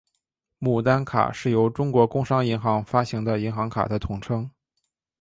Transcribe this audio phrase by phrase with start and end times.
[0.57, 4.49] 牡丹卡是由中国工商银行发行的银行卡的统称。